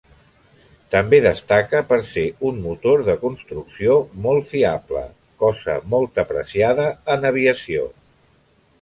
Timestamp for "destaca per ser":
1.25-2.23